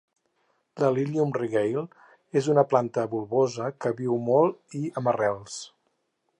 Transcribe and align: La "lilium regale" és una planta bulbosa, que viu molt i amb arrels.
La 0.83 0.87
"lilium 0.95 1.33
regale" 1.39 1.83
és 2.41 2.49
una 2.55 2.65
planta 2.71 3.05
bulbosa, 3.13 3.71
que 3.85 3.95
viu 4.03 4.19
molt 4.33 4.77
i 4.81 4.85
amb 5.03 5.13
arrels. 5.15 5.63